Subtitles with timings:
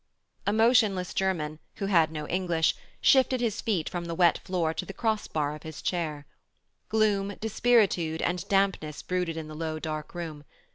[0.47, 4.83] A motionless German, who had no English, shifted his feet from the wet floor to
[4.83, 6.25] the cross bar of his chair.
[6.89, 10.43] Gloom, dispiritude, and dampness brooded in the low, dark room.